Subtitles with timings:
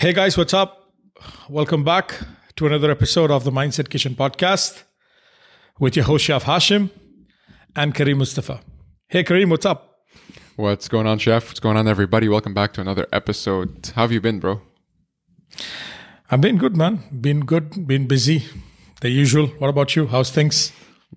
[0.00, 0.92] Hey guys, what's up?
[1.48, 2.20] Welcome back
[2.54, 4.84] to another episode of the Mindset Kitchen podcast
[5.80, 6.90] with your host Chef Hashim
[7.74, 8.60] and Kareem Mustafa.
[9.08, 10.04] Hey Kareem, what's up?
[10.54, 11.48] What's going on, Chef?
[11.48, 12.28] What's going on, everybody?
[12.28, 13.90] Welcome back to another episode.
[13.96, 14.62] How have you been, bro?
[16.30, 17.02] I've been good, man.
[17.20, 18.44] Been good, been busy.
[19.00, 19.48] The usual.
[19.58, 20.06] What about you?
[20.06, 20.70] How's things?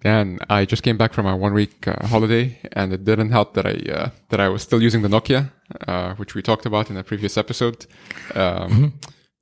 [0.04, 3.54] And I just came back from a one week uh, holiday, and it didn't help
[3.54, 5.52] that I uh, that I was still using the Nokia,
[5.88, 7.86] uh, which we talked about in a previous episode.
[8.34, 8.88] Um, mm-hmm.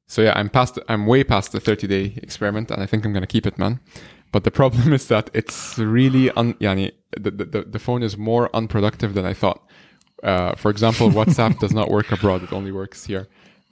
[0.07, 0.79] So yeah, I'm past.
[0.89, 3.79] I'm way past the 30 day experiment, and I think I'm gonna keep it, man.
[4.31, 6.55] But the problem is that it's really un.
[6.55, 9.61] Yani, the, the the phone is more unproductive than I thought.
[10.23, 13.27] Uh, for example, WhatsApp does not work abroad; it only works here,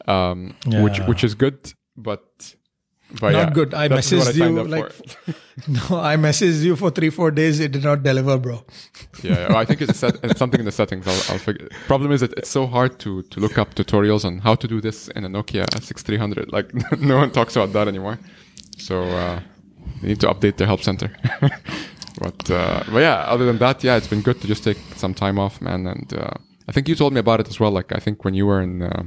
[0.08, 0.84] um, yeah.
[0.84, 2.56] which which is good, but
[3.10, 3.74] but not yeah, good.
[3.74, 4.92] I messaged I you like
[5.68, 7.60] no, I messaged you for three four days.
[7.60, 8.66] It did not deliver, bro.
[9.24, 11.08] yeah, I think it's, a set, it's something in the settings.
[11.08, 11.70] I'll, I'll figure.
[11.88, 14.82] Problem is that it's so hard to to look up tutorials on how to do
[14.82, 16.52] this in a Nokia 6300.
[16.52, 18.20] Like no one talks about that anymore.
[18.78, 19.40] So uh,
[20.02, 21.10] they need to update their help center.
[22.20, 25.14] but uh, but yeah, other than that, yeah, it's been good to just take some
[25.14, 25.88] time off, man.
[25.88, 26.32] And uh,
[26.68, 27.72] I think you told me about it as well.
[27.72, 29.04] Like I think when you were in uh,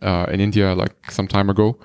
[0.00, 1.78] uh, in India, like some time ago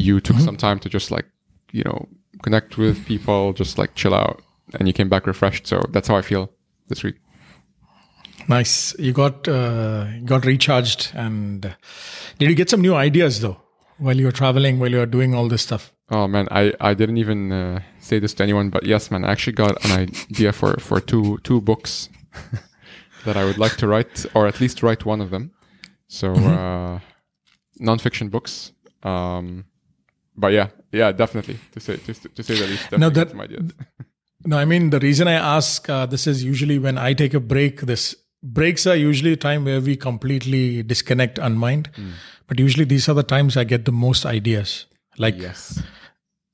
[0.00, 0.44] you took mm-hmm.
[0.44, 1.26] some time to just like
[1.72, 2.08] you know
[2.42, 4.42] connect with people just like chill out
[4.74, 5.66] and you came back refreshed.
[5.66, 6.50] So that's how i feel
[6.88, 7.16] this week.
[8.48, 8.98] Nice.
[8.98, 11.74] You got uh, got recharged and
[12.38, 13.60] did you get some new ideas though
[13.98, 15.92] while you were traveling while you were doing all this stuff?
[16.12, 19.30] Oh man i i didn't even uh, say this to anyone but yes man i
[19.30, 22.08] actually got an idea for for two two books
[23.24, 25.52] that i would like to write or at least write one of them.
[26.08, 26.48] So mm-hmm.
[26.48, 26.98] uh
[27.80, 28.72] nonfiction books.
[29.02, 29.64] Um
[30.40, 32.92] but yeah, yeah, definitely to say to, to say the least.
[32.92, 33.34] No, that
[34.44, 37.40] no, I mean the reason I ask uh, this is usually when I take a
[37.40, 37.82] break.
[37.82, 41.90] This breaks are usually a time where we completely disconnect, unmind.
[41.96, 42.12] Mm.
[42.46, 44.86] But usually these are the times I get the most ideas.
[45.18, 45.82] Like yes.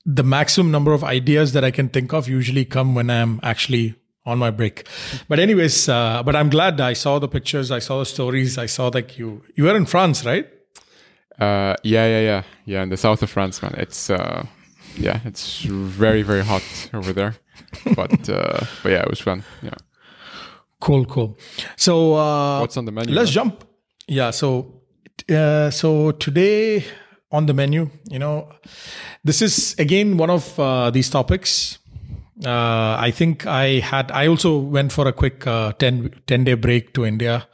[0.04, 3.94] the maximum number of ideas that I can think of usually come when I'm actually
[4.24, 4.88] on my break.
[5.28, 8.66] But anyways, uh, but I'm glad I saw the pictures, I saw the stories, I
[8.66, 10.46] saw like you you were in France, right?
[11.38, 12.82] Uh, yeah, yeah, yeah, yeah.
[12.82, 14.46] In the south of France, man, it's uh,
[14.96, 16.62] yeah, it's very, very hot
[16.94, 17.34] over there.
[17.94, 19.44] but uh, but yeah, it was fun.
[19.62, 19.74] Yeah.
[20.80, 21.38] Cool, cool.
[21.76, 23.14] So uh, what's on the menu?
[23.14, 23.64] Let's jump.
[24.08, 24.30] Yeah.
[24.30, 24.82] So
[25.30, 26.84] uh, so today
[27.30, 28.48] on the menu, you know,
[29.24, 31.78] this is again one of uh, these topics.
[32.44, 34.10] Uh, I think I had.
[34.10, 37.48] I also went for a quick uh, 10, 10 day break to India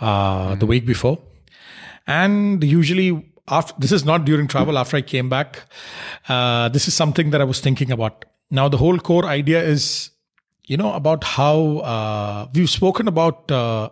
[0.00, 0.58] uh, mm-hmm.
[0.60, 1.18] the week before
[2.10, 3.08] and usually
[3.48, 5.62] after this is not during travel after i came back
[6.28, 10.10] uh, this is something that i was thinking about now the whole core idea is
[10.72, 13.88] you know about how uh, we've spoken about uh,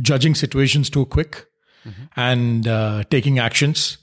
[0.00, 1.46] judging situations too quick
[1.86, 2.04] mm-hmm.
[2.16, 3.98] and uh, taking actions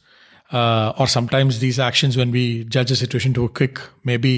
[0.52, 4.36] uh, or sometimes these actions when we judge a situation too quick maybe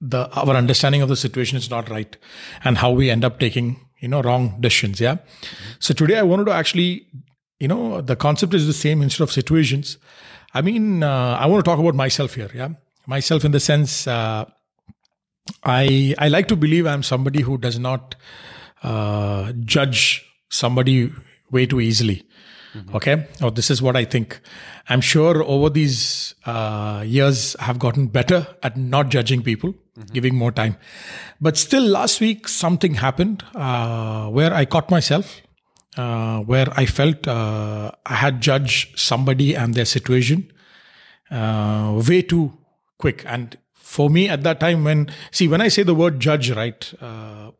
[0.00, 2.16] the our understanding of the situation is not right
[2.64, 5.72] and how we end up taking you know wrong decisions yeah mm-hmm.
[5.78, 7.06] so today i wanted to actually
[7.60, 9.98] you know the concept is the same instead of situations.
[10.52, 12.70] I mean uh, i want to talk about myself here yeah?
[13.06, 14.44] Myself in the sense uh,
[15.64, 18.16] i i like to believe i'm somebody who does not
[18.82, 21.12] uh, judge somebody
[21.50, 22.26] way too easily
[22.74, 22.96] mm-hmm.
[22.96, 23.26] okay?
[23.42, 24.40] Or this is what i think.
[24.88, 30.12] I'm sure over these uh, years i have gotten better at not judging people mm-hmm.
[30.12, 30.76] giving more time.
[31.40, 35.40] But still last week something happened uh, where i caught myself
[35.96, 40.52] uh, where I felt uh, I had judged somebody and their situation
[41.30, 42.52] uh, way too
[42.98, 43.24] quick.
[43.26, 46.92] And for me at that time, when see when I say the word judge, right,
[47.00, 47.50] uh,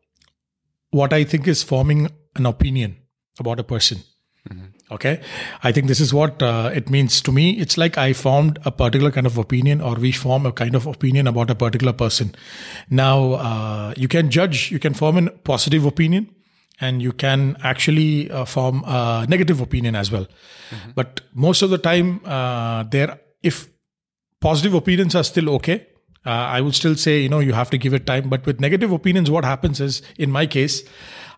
[0.91, 2.97] what I think is forming an opinion
[3.39, 3.99] about a person.
[4.49, 4.65] Mm-hmm.
[4.91, 5.21] Okay,
[5.63, 7.51] I think this is what uh, it means to me.
[7.51, 10.85] It's like I formed a particular kind of opinion, or we form a kind of
[10.85, 12.35] opinion about a particular person.
[12.89, 16.35] Now, uh, you can judge, you can form a positive opinion,
[16.81, 20.25] and you can actually uh, form a negative opinion as well.
[20.25, 20.91] Mm-hmm.
[20.95, 23.69] But most of the time, uh, there if
[24.41, 25.87] positive opinions are still okay,
[26.25, 28.29] uh, I would still say you know you have to give it time.
[28.29, 30.83] But with negative opinions, what happens is, in my case,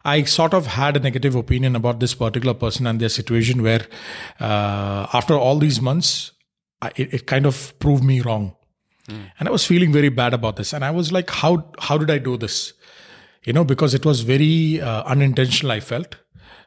[0.05, 3.85] I sort of had a negative opinion about this particular person and their situation, where
[4.39, 6.31] uh, after all these months,
[6.81, 8.55] I, it, it, kind of proved me wrong.
[9.07, 9.31] Mm.
[9.39, 10.73] And I was feeling very bad about this.
[10.73, 12.73] And I was like, how how did I do this?
[13.45, 16.15] You know, because it was very uh, unintentional, I felt.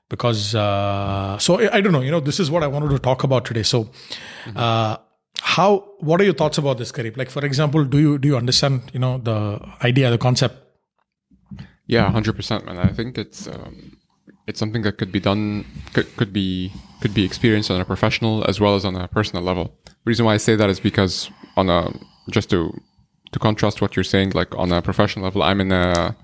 [0.09, 2.99] Because, uh, so I, I, don't know, you know, this is what I wanted to
[2.99, 3.65] talk about today.
[3.65, 4.57] So, mm-hmm.
[4.57, 4.99] uh,
[5.41, 7.17] how, what are your thoughts about this, Kareem?
[7.17, 10.63] Like, for example, do you, do you understand, you know, the idea, the concept?
[11.87, 12.79] Yeah, 100%, man.
[12.79, 13.97] I think it's, um,
[14.47, 18.45] it's something that could be done could, could be could be experienced on a professional
[18.49, 19.77] as well as on a personal level.
[19.85, 21.93] The reason why I say that is because on a
[22.31, 22.73] just to
[23.33, 26.17] to contrast what you're saying, like on a professional level, I'm in a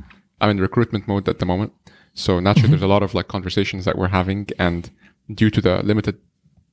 [0.43, 1.73] I'm in recruitment mode at the moment.
[2.15, 4.91] So naturally, there's a lot of like conversations that we're having, and
[5.33, 6.19] due to the limited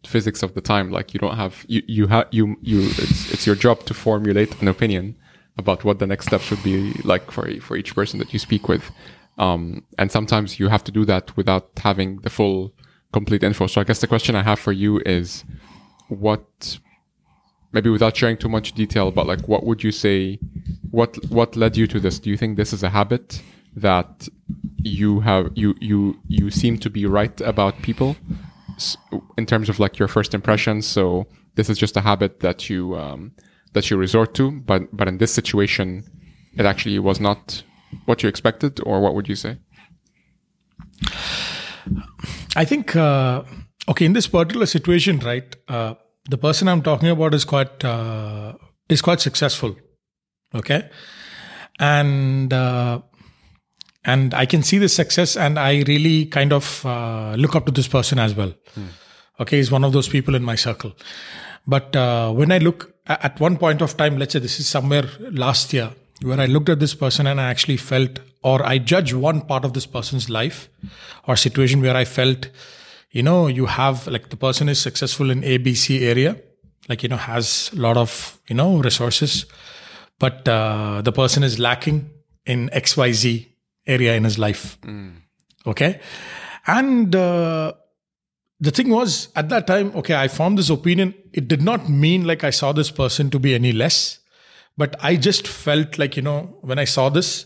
[0.06, 3.46] physics of the time, like you don't have you you have you you it's it's
[3.46, 5.16] your job to formulate an opinion
[5.58, 8.68] about what the next step should be like for for each person that you speak
[8.68, 8.92] with.
[9.38, 12.74] Um, and sometimes you have to do that without having the full
[13.14, 13.68] complete info.
[13.68, 15.46] So I guess the question I have for you is
[16.10, 16.80] what
[17.72, 20.40] maybe without sharing too much detail, but like what would you say
[20.92, 22.20] what what led you to this?
[22.20, 23.42] Do you think this is a habit
[23.76, 24.28] that
[24.84, 28.16] you have you you you seem to be right about people
[29.38, 30.88] in terms of like your first impressions?
[30.88, 33.32] So this is just a habit that you um,
[33.74, 36.04] that you resort to, but but in this situation,
[36.58, 37.64] it actually was not
[38.06, 39.58] what you expected, or what would you say?
[42.56, 43.44] I think uh,
[43.88, 45.56] okay in this particular situation, right?
[45.68, 45.96] Uh,
[46.30, 48.54] the person I'm talking about is quite uh,
[48.88, 49.76] is quite successful,
[50.54, 50.90] okay,
[51.80, 53.02] and uh,
[54.06, 57.72] and I can see the success, and I really kind of uh, look up to
[57.72, 58.54] this person as well.
[58.76, 58.86] Hmm.
[59.40, 60.94] Okay, he's one of those people in my circle.
[61.68, 65.06] But uh, when I look at one point of time, let's say this is somewhere
[65.32, 65.92] last year,
[66.22, 69.66] where I looked at this person and I actually felt, or I judge one part
[69.66, 70.70] of this person's life
[71.28, 72.50] or situation where I felt,
[73.12, 76.38] you know, you have like the person is successful in ABC area,
[76.88, 79.46] like, you know, has a lot of, you know, resources,
[80.20, 82.10] but uh, the person is lacking
[82.46, 83.49] in XYZ
[83.90, 84.80] area in his life.
[84.82, 85.16] Mm.
[85.66, 86.00] Okay.
[86.68, 87.74] And uh,
[88.60, 91.14] the thing was, at that time, okay, I formed this opinion.
[91.34, 94.20] It did not mean like I saw this person to be any less,
[94.78, 97.46] but I just felt like, you know, when I saw this,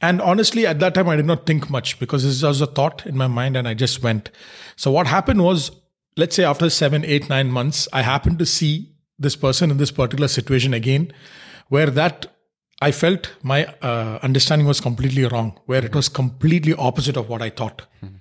[0.00, 3.06] and honestly, at that time, I did not think much because this was a thought
[3.06, 4.30] in my mind and I just went.
[4.76, 5.70] So, what happened was,
[6.16, 9.90] let's say after seven, eight, nine months, I happened to see this person in this
[9.90, 11.12] particular situation again,
[11.68, 12.26] where that
[12.80, 17.42] I felt my uh, understanding was completely wrong, where it was completely opposite of what
[17.42, 17.82] I thought.
[18.02, 18.16] Mm-hmm.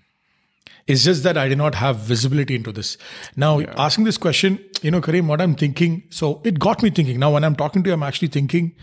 [0.86, 2.98] It's just that I did not have visibility into this.
[3.36, 3.74] Now, yeah.
[3.78, 7.20] asking this question, you know, Kareem, what I'm thinking, so it got me thinking.
[7.20, 8.76] Now, when I'm talking to you, I'm actually thinking,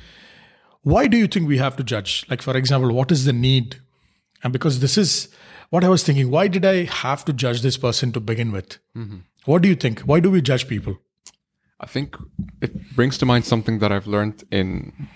[0.82, 2.25] why do you think we have to judge?
[2.31, 3.81] Like, for example, what is the need?
[4.44, 5.29] And because this is
[5.70, 8.79] what I was thinking, why did I have to judge this person to begin with?
[8.96, 9.17] Mm-hmm.
[9.44, 10.00] What do you think?
[10.00, 10.99] Why do we judge people?
[11.81, 12.17] I think
[12.62, 15.08] it brings to mind something that I've learned in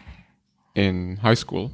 [0.87, 1.73] in high school,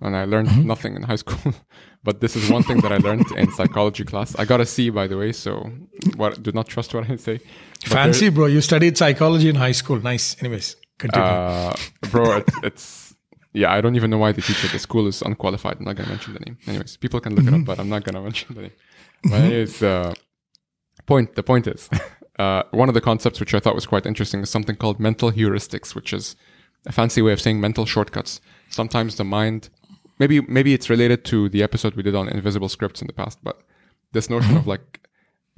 [0.00, 0.66] and I learned mm-hmm.
[0.66, 1.54] nothing in high school.
[2.06, 4.34] but this is one thing that I learned in psychology class.
[4.36, 5.70] I got a C, by the way, so
[6.16, 7.38] what, do not trust what I say.
[7.82, 8.46] But Fancy, bro.
[8.46, 10.00] You studied psychology in high school.
[10.00, 10.36] Nice.
[10.40, 11.26] Anyways, continue.
[11.26, 11.76] Uh,
[12.10, 13.14] bro, it, it's
[13.52, 13.72] yeah.
[13.72, 14.68] I don't even know why the teacher.
[14.68, 15.76] The school is unqualified.
[15.78, 16.58] I'm not gonna mention the name.
[16.66, 17.54] Anyways, people can look mm-hmm.
[17.54, 18.76] it up, but I'm not gonna mention the name.
[19.22, 19.44] But mm-hmm.
[19.44, 20.14] anyways, uh,
[21.06, 21.34] point.
[21.34, 21.88] The point is.
[22.38, 25.32] Uh, one of the concepts which I thought was quite interesting is something called mental
[25.32, 26.36] heuristics, which is
[26.86, 28.40] a fancy way of saying mental shortcuts.
[28.70, 29.68] Sometimes the mind,
[30.18, 33.38] maybe maybe it's related to the episode we did on invisible scripts in the past,
[33.42, 33.60] but
[34.12, 35.00] this notion of like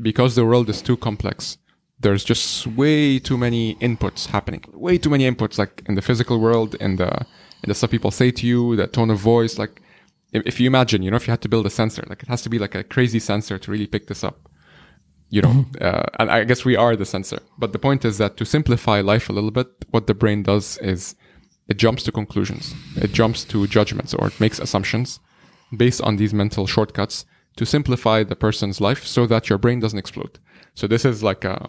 [0.01, 1.59] because the world is too complex,
[1.99, 4.65] there's just way too many inputs happening.
[4.73, 7.11] Way too many inputs, like in the physical world, in the
[7.63, 9.59] in the stuff people say to you, the tone of voice.
[9.59, 9.83] Like
[10.33, 12.29] if, if you imagine, you know, if you had to build a sensor, like it
[12.29, 14.50] has to be like a crazy sensor to really pick this up
[15.31, 15.85] you know, mm-hmm.
[15.85, 17.39] uh, and I guess we are the sensor.
[17.57, 20.77] But the point is that to simplify life a little bit, what the brain does
[20.79, 21.15] is
[21.69, 25.21] it jumps to conclusions, it jumps to judgments, or it makes assumptions
[25.77, 27.25] based on these mental shortcuts
[27.57, 30.39] to simplify the person's life so that your brain doesn't explode.
[30.75, 31.69] So this is like a,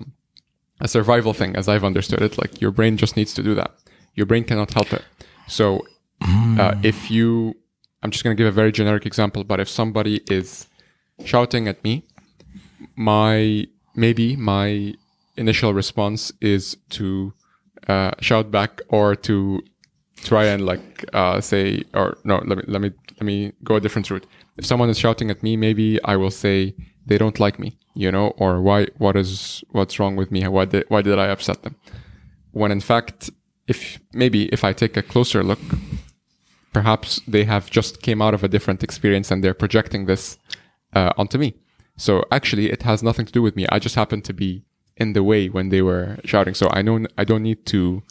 [0.79, 2.37] a survival thing, as I've understood it.
[2.37, 3.71] Like your brain just needs to do that.
[4.15, 5.03] Your brain cannot help it.
[5.47, 5.85] So
[6.21, 6.85] uh, mm.
[6.85, 7.55] if you,
[8.01, 10.67] I'm just going to give a very generic example, but if somebody is
[11.25, 12.07] shouting at me
[12.95, 14.93] my maybe my
[15.37, 17.33] initial response is to
[17.87, 19.61] uh, shout back or to
[20.17, 23.79] try and like uh, say or no let me let me let me go a
[23.79, 24.25] different route.
[24.57, 28.11] If someone is shouting at me maybe i will say they don't like me you
[28.11, 30.47] know or why what is what's wrong with me?
[30.47, 31.75] Why did why did i upset them?
[32.51, 33.29] When in fact
[33.67, 35.59] if maybe if i take a closer look
[36.73, 40.37] perhaps they have just came out of a different experience and they're projecting this
[40.93, 41.53] uh, onto me
[42.01, 43.67] so actually, it has nothing to do with me.
[43.69, 44.63] I just happened to be
[44.97, 46.55] in the way when they were shouting.
[46.55, 48.01] So I know I don't need to.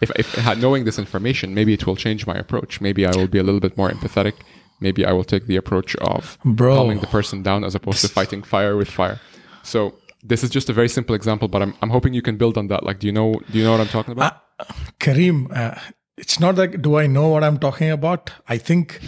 [0.00, 2.80] If, if knowing this information, maybe it will change my approach.
[2.80, 4.34] Maybe I will be a little bit more empathetic.
[4.80, 6.74] Maybe I will take the approach of Bro.
[6.74, 9.20] calming the person down as opposed to fighting fire with fire.
[9.62, 12.58] So this is just a very simple example, but I'm, I'm hoping you can build
[12.58, 12.82] on that.
[12.82, 14.42] Like, do you know do you know what I'm talking about?
[14.58, 14.64] Uh,
[14.98, 15.78] Kareem, uh,
[16.16, 18.32] it's not like do I know what I'm talking about?
[18.48, 19.00] I think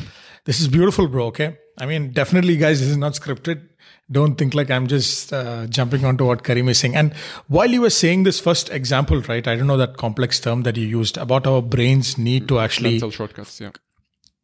[0.44, 1.26] this is beautiful, bro.
[1.26, 3.69] Okay, I mean, definitely, guys, this is not scripted
[4.12, 6.96] don't think like I'm just uh, jumping onto what Kareem is saying.
[6.96, 7.14] And
[7.48, 9.46] while you were saying this first example, right?
[9.46, 12.92] I don't know that complex term that you used about our brains need to actually
[12.92, 13.60] Mental shortcuts.
[13.60, 13.70] Yeah.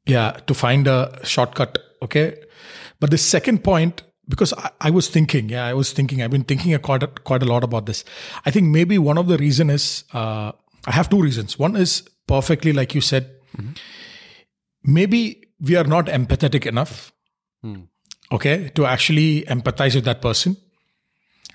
[0.06, 2.36] yeah to find a shortcut okay
[3.00, 6.44] but the second point because I, I was thinking yeah i was thinking i've been
[6.44, 8.04] thinking a quite, a, quite a lot about this
[8.44, 10.52] i think maybe one of the reason is uh,
[10.86, 13.30] i have two reasons one is perfectly like you said
[14.84, 17.12] maybe we are not empathetic enough
[18.32, 20.56] okay to actually empathize with that person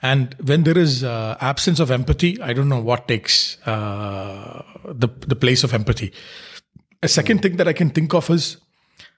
[0.02, 4.64] and when there is uh, absence of empathy i don't know what takes uh,
[5.04, 6.12] the the place of empathy
[7.04, 8.58] a second thing that I can think of is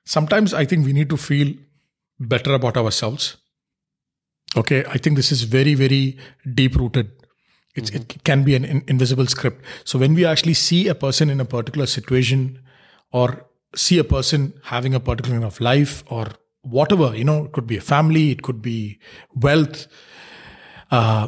[0.05, 1.53] sometimes I think we need to feel
[2.19, 3.37] better about ourselves.
[4.55, 6.17] Okay, I think this is very, very
[6.53, 7.11] deep rooted.
[7.75, 9.65] It's, It can be an in- invisible script.
[9.83, 12.59] So when we actually see a person in a particular situation
[13.11, 13.45] or
[13.75, 16.27] see a person having a particular kind of life or
[16.63, 18.99] whatever, you know, it could be a family, it could be
[19.35, 19.87] wealth,
[20.91, 21.27] uh,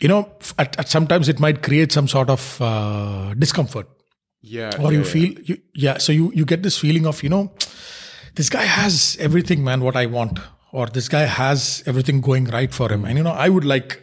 [0.00, 3.88] you know, at, at sometimes it might create some sort of uh, discomfort.
[4.42, 4.70] Yeah.
[4.80, 5.04] or yeah, you yeah.
[5.04, 7.52] feel you, yeah so you you get this feeling of you know
[8.34, 10.40] this guy has everything man what i want.
[10.72, 13.04] Or this guy has everything going right for him.
[13.04, 14.02] And you know i would like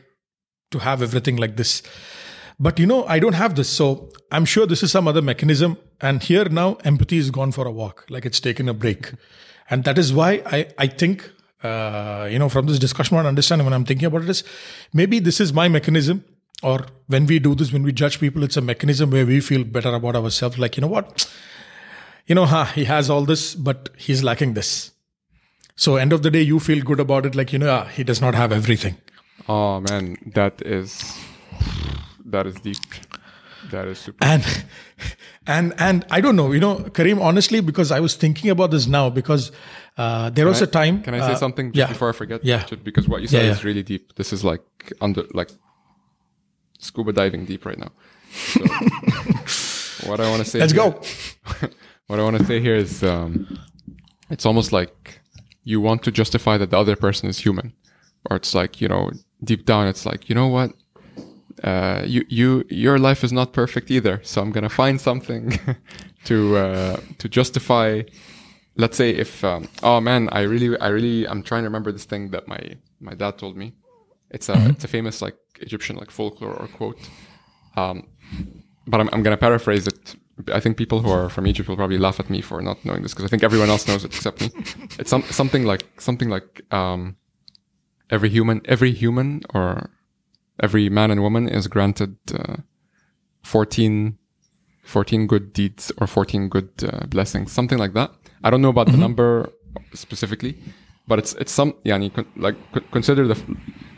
[0.72, 1.84] to have everything like this.
[2.60, 3.68] But you know i don't have this.
[3.68, 5.78] So i'm sure this is some other mechanism.
[6.00, 8.06] And here now empathy is gone for a walk.
[8.10, 9.12] Like it's taken a break
[9.70, 11.30] and that is why i i think
[11.64, 14.44] uh, you know from this discussion i understand when i'm thinking about it is
[14.94, 16.24] maybe this is my mechanism
[16.62, 19.64] or when we do this when we judge people it's a mechanism where we feel
[19.64, 20.58] better about ourselves.
[20.58, 21.32] Like you know what?
[22.28, 24.92] You know huh, he has all this but he's lacking this.
[25.76, 28.04] So end of the day you feel good about it like you know ah, he
[28.04, 28.98] does not have everything.
[29.48, 31.18] Oh man, that is
[32.26, 32.78] that is deep.
[33.72, 34.24] That is super.
[34.26, 34.44] and
[35.48, 38.88] and and i don't know you know kareem honestly because i was thinking about this
[38.88, 39.52] now because
[39.98, 41.88] uh, there was I- a time Can I say uh, something just yeah.
[41.94, 42.40] before I forget?
[42.46, 42.64] Yeah.
[42.84, 44.16] Because what you said Yeah, is really deep.
[44.16, 44.64] This is like
[45.02, 45.50] under like
[46.80, 47.92] scuba diving deep right now.
[48.34, 48.62] So,
[50.10, 50.60] what I want to say.
[50.60, 51.02] let's here- go
[52.08, 53.60] what I want to say here is um,
[54.30, 55.20] it's almost like
[55.66, 57.74] you want to justify that the other person is human,
[58.30, 59.12] or it's like you know
[59.44, 60.72] deep down it's like you know what.
[61.64, 65.60] Uh, you you your life is not perfect either, so I'm gonna find something
[66.26, 68.04] to uh, to justify.
[68.76, 72.06] Let's say if um, oh man, I really I really I'm trying to remember this
[72.06, 73.74] thing that my my dad told me.
[74.30, 77.00] It's a it's a famous like Egyptian like folklore or quote.
[77.76, 78.08] Um,
[78.88, 80.16] but I'm, I'm going to paraphrase it.
[80.52, 83.04] I think people who are from Egypt will probably laugh at me for not knowing
[83.04, 84.52] this because I think everyone else knows it except me.
[84.98, 87.18] It's some, something like something like um,
[88.10, 89.90] every human, every human or
[90.60, 92.58] every man and woman is granted uh,
[93.44, 94.18] 14,
[94.84, 98.12] 14 good deeds or 14 good uh, blessings, something like that.
[98.44, 99.50] I don't know about the number
[99.94, 100.58] specifically,
[101.08, 103.38] but it's it's some yani con- like con- consider the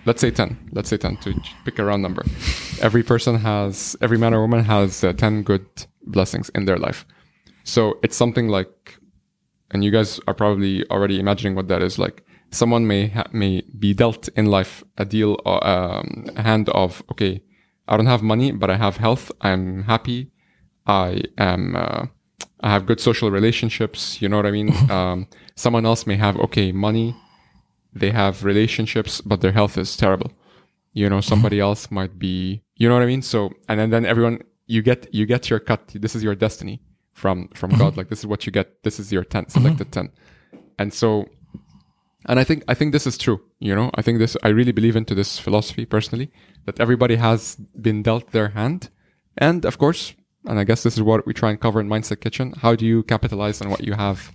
[0.06, 1.34] let's say 10 let's say 10 to
[1.65, 2.24] pick a round number.
[2.82, 5.65] Every person has every man or woman has uh, 10 good
[6.06, 7.06] blessings in their life.
[7.63, 8.98] So it's something like
[9.72, 13.62] and you guys are probably already imagining what that is like someone may ha- may
[13.79, 17.41] be dealt in life a deal uh, um, a hand of okay
[17.88, 19.31] i don't have money but i have health.
[19.41, 20.29] I'm happy.
[20.86, 22.05] I am uh,
[22.60, 24.22] i have good social relationships.
[24.22, 24.70] You know what i mean?
[24.89, 27.15] Um, someone else may have okay money.
[27.93, 30.31] They have relationships but their health is terrible.
[30.93, 33.22] You know somebody else might be you know what i mean?
[33.22, 35.81] So and then, then everyone you get you get your cut.
[35.96, 36.81] This is your destiny
[37.13, 37.98] from from god.
[37.98, 38.84] Like this is what you get.
[38.84, 40.10] This is your 10 selected 10
[40.79, 41.25] and so
[42.25, 43.92] and i think i think this is true you know?
[43.96, 46.32] I think this i really believe into this philosophy personally
[46.66, 48.90] that everybody has been dealt their hand.
[49.38, 50.13] And of course
[50.50, 52.86] and i guess this is what we try and cover in mindset kitchen how do
[52.86, 54.32] you capitalize on what you have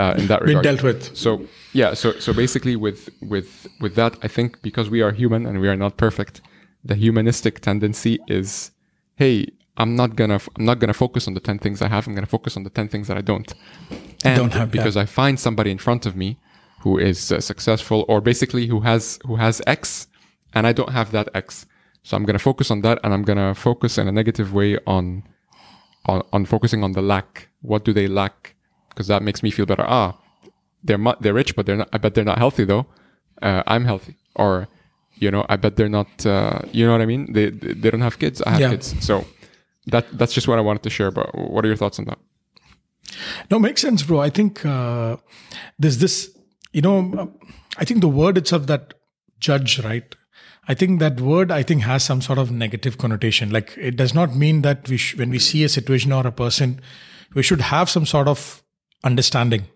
[0.00, 0.46] uh, in that regard?
[0.46, 0.64] been regard?
[0.64, 1.16] dealt with.
[1.16, 5.44] So yeah so so basically with with with that i think because we are human
[5.46, 6.40] and we are not perfect
[6.84, 8.70] the humanistic tendency is
[9.16, 9.46] hey
[9.76, 12.14] i'm not gonna f- i'm not gonna focus on the 10 things i have i'm
[12.14, 13.54] gonna focus on the 10 things that i don't.
[14.24, 16.38] And Don't have, because i find somebody in front of me
[16.82, 20.06] who is uh, successful or basically who has who has x
[20.54, 21.66] and i don't have that x
[22.02, 25.22] so i'm gonna focus on that and i'm gonna focus in a negative way on
[26.06, 28.54] on, on focusing on the lack what do they lack
[28.88, 30.10] because that makes me feel better ah
[30.84, 31.88] they're mu- they're rich, but they're not.
[31.92, 32.86] I bet they're not healthy though.
[33.40, 34.66] Uh, I'm healthy, or
[35.14, 36.10] you know, I bet they're not.
[36.26, 37.32] Uh, you know what I mean?
[37.32, 38.42] They they they don't have kids.
[38.42, 38.70] I have Yeah.
[38.74, 38.86] kids.
[38.98, 39.24] So
[39.92, 41.12] that that's just what I wanted to share.
[41.12, 42.18] But what are your thoughts on that?
[43.48, 44.18] No, makes sense, bro.
[44.26, 45.18] I think uh,
[45.78, 46.36] there's this,
[46.72, 47.26] you know, uh,
[47.78, 48.94] I think the word itself that
[49.38, 50.14] judge, right?
[50.68, 53.50] I think that word, I think, has some sort of negative connotation.
[53.50, 56.32] Like it does not mean that we, sh- when we see a situation or a
[56.32, 56.80] person,
[57.34, 58.62] we should have some sort of
[59.04, 59.66] understanding.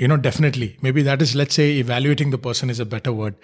[0.00, 3.34] you know definitely maybe that is let's say evaluating the person is a better word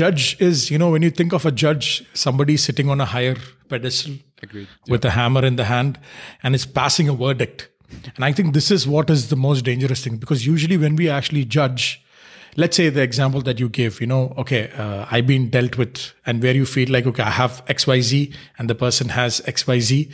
[0.00, 1.86] judge is you know when you think of a judge
[2.24, 3.34] somebody sitting on a higher
[3.70, 4.68] pedestal Agreed.
[4.88, 5.98] with a hammer in the hand
[6.42, 7.70] and is passing a verdict
[8.14, 11.08] and i think this is what is the most dangerous thing because usually when we
[11.08, 12.02] actually judge
[12.56, 16.12] let's say the example that you gave you know okay uh, i've been dealt with
[16.24, 20.10] and where you feel like okay i have xyz and the person has xyz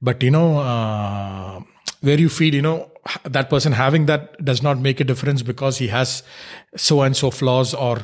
[0.00, 1.60] but you know uh,
[2.00, 2.90] where you feel you know
[3.24, 6.22] that person having that does not make a difference because he has
[6.76, 8.00] so and so flaws or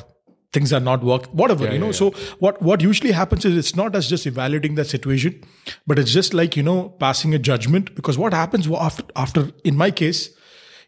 [0.53, 1.91] things are not work whatever you know.
[1.91, 5.43] so what what usually happens is it's not as just evaluating the situation
[5.85, 7.93] but it's just like you know passing a judgment.
[7.95, 10.29] Because what happens after after in my case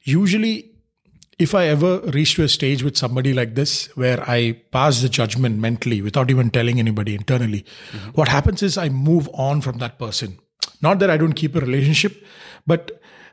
[0.03, 0.71] usually
[1.39, 5.07] if I ever reach to a stage with somebody like this where I pass the
[5.07, 7.65] judgment mentally without even telling anybody internally,
[8.13, 10.37] what happens is I move on from that person.
[10.81, 12.21] Not that I don't keep a relationship,
[12.67, 12.91] but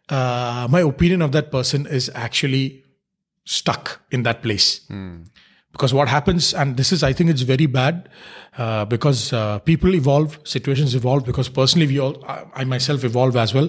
[0.08, 2.84] uh, my opinion of that person is actually
[3.44, 4.86] stuck in that place.
[5.76, 8.08] Because what happens, and this is, I think it's very bad
[8.56, 13.36] uh, because uh, people evolve, situations evolve, because personally, we all, I, I myself evolve
[13.36, 13.68] as well.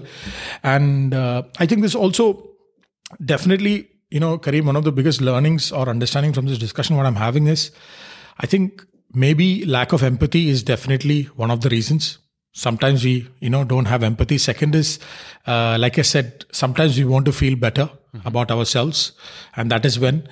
[0.63, 2.47] And uh, I think this also
[3.25, 7.05] definitely, you know, Kareem, one of the biggest learnings or understanding from this discussion, what
[7.05, 7.71] I'm having is,
[8.39, 12.19] I think maybe lack of empathy is definitely one of the reasons.
[12.53, 14.37] Sometimes we, you know, don't have empathy.
[14.37, 14.99] Second is,
[15.45, 17.89] uh, like I said, sometimes we want to feel better
[18.25, 19.13] about ourselves,
[19.55, 20.27] and that is when.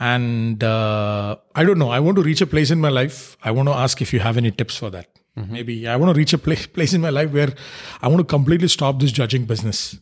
[0.00, 1.90] And uh, I don't know.
[1.90, 3.36] I want to reach a place in my life.
[3.42, 5.08] I want to ask if you have any tips for that.
[5.46, 7.54] Maybe I want to reach a pla- place in my life where
[8.02, 9.98] I want to completely stop this judging business.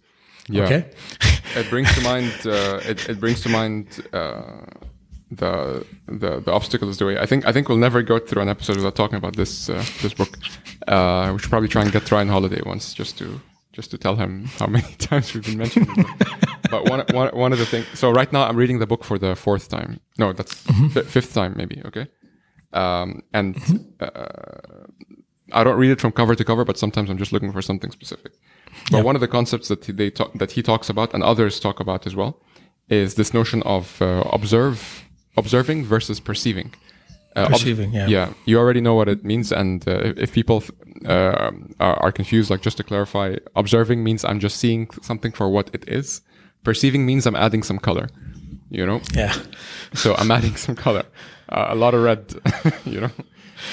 [0.48, 0.64] Yeah.
[0.64, 0.90] Okay.
[1.56, 4.64] it brings to mind uh, it, it brings to mind uh,
[5.30, 7.18] the the the obstacle is the way.
[7.18, 9.84] I think I think we'll never go through an episode without talking about this uh,
[10.02, 10.38] this book.
[10.86, 13.40] Uh, we should probably try and get Ryan Holiday once just to
[13.76, 16.06] just to tell him how many times we've been mentioning it.
[16.70, 17.86] but one, one one of the things.
[18.02, 20.00] So right now I'm reading the book for the fourth time.
[20.18, 20.54] No, that's
[20.94, 21.76] fi- fifth time maybe.
[21.88, 22.06] Okay.
[22.72, 23.50] Um, and
[24.00, 24.26] uh,
[25.52, 27.90] I don't read it from cover to cover, but sometimes I'm just looking for something
[27.92, 28.32] specific.
[28.90, 31.60] But one of the concepts that he, they talk, that he talks about and others
[31.60, 32.32] talk about as well
[32.88, 35.04] is this notion of uh, observe,
[35.36, 36.68] observing versus perceiving.
[37.36, 38.06] Uh, Perceiving, yeah.
[38.06, 38.32] yeah.
[38.46, 40.64] You already know what it means, and uh, if people
[41.04, 45.50] uh, are, are confused, like just to clarify, observing means I'm just seeing something for
[45.50, 46.22] what it is.
[46.64, 48.08] Perceiving means I'm adding some color.
[48.70, 49.34] You know, Yeah.
[49.94, 51.04] so I'm adding some color,
[51.50, 52.34] uh, a lot of red.
[52.84, 53.10] you know,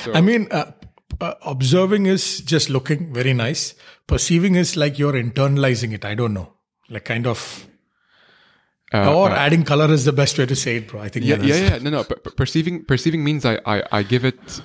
[0.03, 0.71] so I mean, uh,
[1.19, 3.75] uh, observing is just looking very nice.
[4.07, 6.05] Perceiving is like you're internalizing it.
[6.05, 6.53] I don't know,
[6.89, 7.67] like kind of,
[8.93, 11.01] or adding color is the best way to say it, bro.
[11.01, 11.25] I think.
[11.25, 11.77] yeah, yeah, yeah.
[11.79, 12.03] No, no.
[12.03, 14.61] per- per- perceiving, perceiving means I, I, I give it.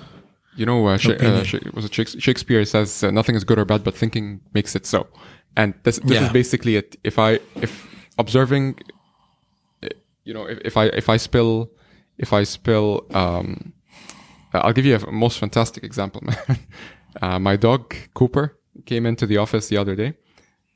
[0.55, 3.83] You know, uh, uh, was it Shakes- Shakespeare says uh, nothing is good or bad,
[3.83, 5.07] but thinking makes it so.
[5.55, 6.95] And this, this is basically it.
[7.03, 7.71] If I, if
[8.17, 8.79] observing,
[9.83, 9.87] uh,
[10.25, 11.71] you know, if, if I, if I spill,
[12.17, 13.73] if I spill, um,
[14.53, 16.59] uh, I'll give you a most fantastic example, man.
[17.21, 20.13] uh, my dog Cooper came into the office the other day,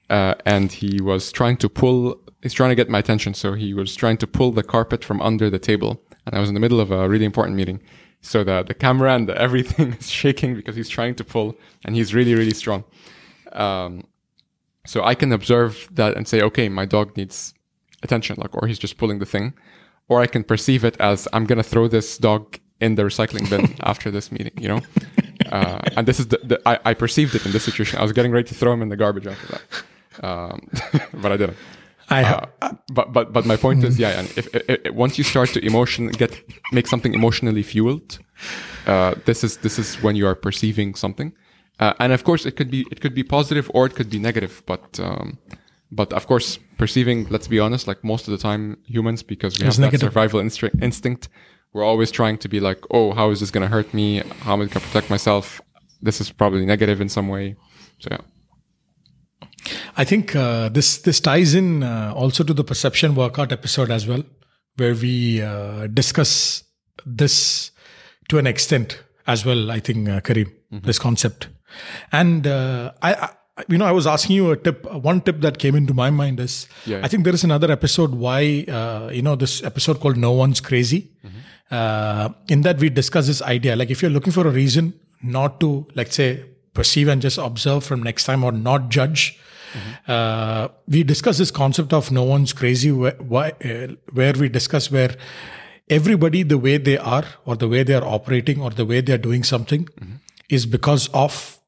[0.10, 2.20] uh, and he was trying to pull.
[2.44, 5.22] He's trying to get my attention, so he was trying to pull the carpet from
[5.22, 7.80] under the table, and I was in the middle of a really important meeting.
[8.20, 11.96] So the the camera and the everything is shaking because he's trying to pull, and
[11.96, 12.84] he's really really strong.
[13.54, 14.04] Um,
[14.86, 17.54] so I can observe that and say, okay, my dog needs
[18.02, 19.54] attention, like, or he's just pulling the thing,
[20.10, 23.74] or I can perceive it as I'm gonna throw this dog in the recycling bin
[23.84, 24.82] after this meeting, you know.
[25.50, 28.00] Uh, and this is the, the I, I perceived it in this situation.
[28.00, 30.68] I was getting ready to throw him in the garbage after that, um,
[31.22, 31.58] but I didn't.
[32.10, 32.24] I
[32.62, 35.66] Uh, but but but my point is, yeah, and if, if, once you start to
[35.66, 36.32] emotion get
[36.72, 38.20] make something emotionally fueled,
[38.88, 41.34] uh, this is this is when you are perceiving something,
[41.80, 44.20] uh, and of course it could be it could be positive or it could be
[44.20, 45.38] negative, but um,
[45.92, 49.68] but of course perceiving, let's be honest, like most of the time humans because we
[49.68, 51.30] It's have that survival instri- instinct,
[51.74, 54.20] we're always trying to be like, oh, how is this going to hurt me?
[54.42, 55.62] How am I going to protect myself?
[56.02, 57.56] This is probably negative in some way.
[58.00, 58.22] So yeah.
[59.98, 64.08] I think uh, this this ties in uh, also to the perception workout episode as
[64.08, 64.24] well,
[64.78, 66.64] where we uh, discuss
[67.06, 67.72] this
[68.30, 69.72] to an extent as well.
[69.72, 71.48] I think uh, Kareem, this concept,
[72.12, 74.86] and uh, I, I, you know, I was asking you a tip.
[74.92, 77.02] One tip that came into my mind is, Yeah.
[77.04, 78.16] I think there is another episode.
[78.16, 81.12] Why, uh, you know, this episode called "No One's Crazy."
[81.72, 85.60] Uh, in that we discuss this idea, like if you're looking for a reason not
[85.60, 89.40] to, like say, perceive and just observe from next time or not judge.
[90.08, 92.92] Uh, we discuss this concept of no one's crazy.
[92.92, 95.16] Where, uh, where we discuss where
[95.90, 99.14] everybody the way they are or the way they are operating or the way they
[99.14, 99.88] are doing something
[100.50, 101.60] is because of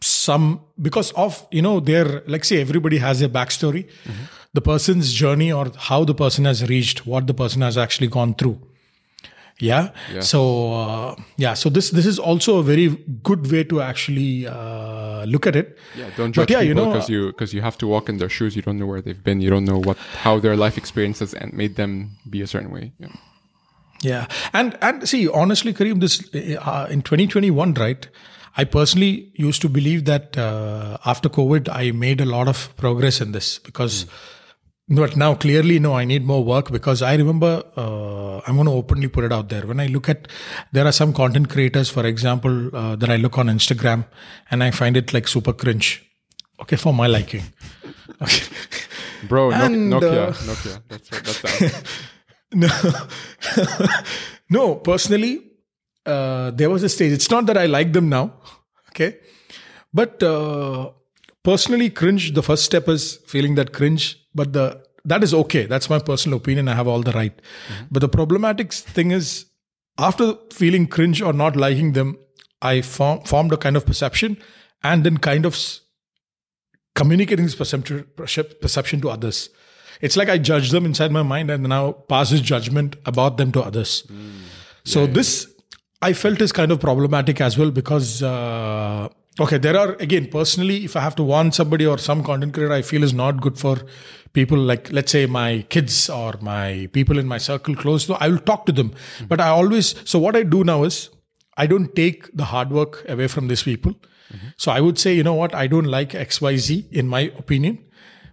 [0.00, 3.88] some because of you know their like say everybody has a backstory.
[4.54, 8.34] The person's journey or how the person has reached what the person has actually gone
[8.34, 8.60] through
[9.60, 10.20] yeah, Yeah.
[10.20, 12.88] so uh, yeah so this this is also a very
[13.22, 16.84] good way to actually uh, look at it Yeah, don't But judge yeah, you people
[16.86, 18.56] know, because you because you have to walk in their shoes.
[18.56, 19.40] You don't know where they've been.
[19.40, 22.92] You don't know what how their life experiences and made them be a certain way.
[22.98, 23.08] Yeah.
[24.04, 28.08] Yeah, and and see, honestly, Kareem, this uh, in 2021, right?
[28.56, 33.20] I personally used to believe that uh, after COVID, I made a lot of progress
[33.20, 34.06] in this because,
[34.98, 38.72] but now clearly, no, I need more work because I remember uh, I'm going to
[38.72, 39.66] openly put it out there.
[39.66, 40.28] When I look at,
[40.72, 44.06] there are some content creators, for example, uh, that I look on Instagram,
[44.50, 46.04] and I find it like super cringe.
[46.60, 47.42] Okay, for my liking.
[48.20, 48.44] Okay.
[49.28, 50.82] Bro, no- And, Nokia, uh, Nokia.
[50.88, 51.82] That's that's that.
[52.54, 52.68] No,
[54.50, 54.74] no.
[54.76, 55.42] Personally,
[56.04, 57.12] uh, there was a stage.
[57.12, 58.34] It's not that I like them now,
[58.90, 59.16] okay,
[59.94, 60.90] but uh,
[61.44, 62.34] personally, cringe.
[62.34, 65.66] The first step is feeling that cringe, but the that is okay.
[65.66, 66.68] That's my personal opinion.
[66.68, 67.32] I have all the right.
[67.90, 69.46] But the problematic thing is,
[69.98, 72.18] after feeling cringe or not liking them,
[72.60, 74.38] I form, formed a kind of perception,
[74.82, 75.58] and then kind of
[76.94, 79.48] communicating this perception perception to others.
[80.00, 83.62] It's like I judge them inside my mind and now passes judgment about them to
[83.62, 84.04] others.
[84.84, 85.46] so this
[86.02, 89.08] I felt is kind of problematic as well because uh,
[89.40, 92.72] okay, there are again personally, if I have to warn somebody or some content creator
[92.72, 93.78] I feel is not good for
[94.32, 98.28] people like let's say my kids or my people in my circle close to, I
[98.28, 98.92] will talk to them.
[99.18, 99.26] Hmm.
[99.26, 101.10] But I always so what I do now is
[101.56, 103.92] I don't take the hard work away from these people.
[103.92, 104.48] Mm-hmm.
[104.56, 107.78] So I would say, you know what, I don't like XYZ in my opinion,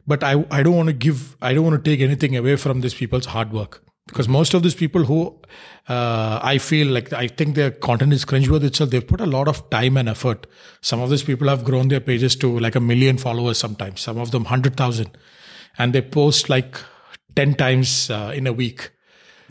[0.07, 2.81] but I, I don't want to give, I don't want to take anything away from
[2.81, 3.83] these people's hard work.
[4.09, 5.35] Because most of these people who
[5.87, 9.47] uh, I feel like I think their content is cringeworthy itself, they've put a lot
[9.47, 10.45] of time and effort.
[10.81, 14.17] Some of these people have grown their pages to like a million followers sometimes, some
[14.17, 15.17] of them 100,000.
[15.77, 16.77] And they post like
[17.35, 18.91] 10 times uh, in a week.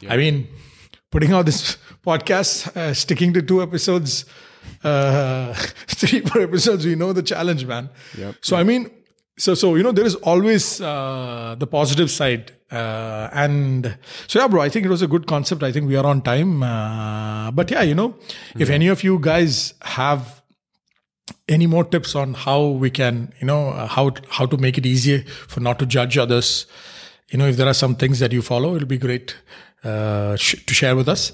[0.08, 0.48] I mean,
[1.10, 4.24] putting out this podcast, uh, sticking to two episodes,
[4.84, 5.52] uh,
[5.86, 7.90] three per episodes, we know the challenge, man.
[8.16, 8.36] Yep.
[8.42, 8.90] So I mean,
[9.38, 14.48] so so you know, there is always uh, the positive side, uh, and so yeah,
[14.48, 14.60] bro.
[14.60, 15.62] I think it was a good concept.
[15.62, 18.14] I think we are on time, uh, but yeah, you know,
[18.58, 20.42] if any of you guys have
[21.48, 24.84] any more tips on how we can, you know, uh, how how to make it
[24.84, 26.66] easier for not to judge others,
[27.30, 29.34] you know, if there are some things that you follow, it'll be great
[29.84, 31.32] uh, sh- to share with us.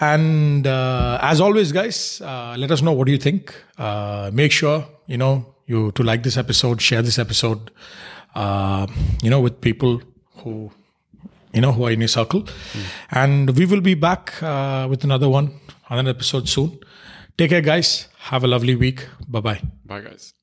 [0.00, 3.54] And uh, as always, guys, uh, let us know what do you think.
[3.78, 7.70] Uh, make sure you know you to like this episode, share this episode,
[8.34, 8.86] uh,
[9.22, 10.00] you know, with people
[10.44, 10.70] who
[11.52, 12.44] you know who are in your circle.
[13.10, 15.50] And we will be back uh, with another one,
[15.88, 16.78] another episode soon.
[17.36, 18.08] Take care, guys.
[18.30, 19.06] Have a lovely week.
[19.28, 19.60] Bye bye.
[19.84, 20.41] Bye, guys.